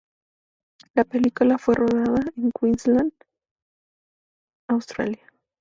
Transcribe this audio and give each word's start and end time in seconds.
La 0.95 1.03
película 1.03 1.59
fue 1.59 1.75
rodada 1.75 2.21
en 2.35 2.51
Queensland, 2.59 3.13
Australia. 4.67 5.23